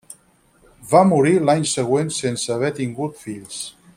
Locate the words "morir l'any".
1.09-1.67